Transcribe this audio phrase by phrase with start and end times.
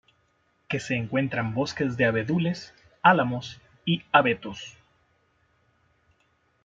[0.67, 4.75] Que se encuentran bosques de abedules, álamos y abetos.